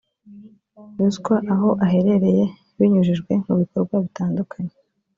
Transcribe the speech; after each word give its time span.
ruswa 0.97 1.35
aho 1.53 1.69
aherereye 1.85 2.43
binyujijwe 2.77 3.31
mu 3.45 3.53
bikorwa 3.61 3.95
bitandukanye 4.03 4.75